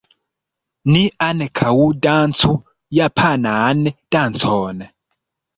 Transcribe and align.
Ni 0.93 1.01
ankaŭ 1.25 1.73
dancu 2.07 2.55
japanan 3.01 3.85
dancon. 4.17 4.83